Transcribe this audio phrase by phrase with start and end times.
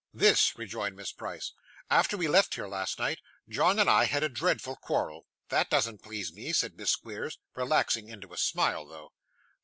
[0.15, 1.51] 'This,' rejoined Miss Price.
[1.91, 6.01] 'After we left here last night John and I had a dreadful quarrel.' 'That doesn't
[6.01, 9.13] please me,' said Miss Squeers relaxing into a smile though.